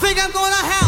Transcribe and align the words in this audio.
think 0.00 0.22
I'm 0.22 0.30
gonna 0.30 0.54
help. 0.54 0.87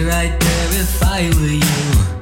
Right 0.00 0.40
there 0.40 0.80
if 0.80 1.02
I 1.02 1.28
were 1.38 2.16
you. 2.16 2.21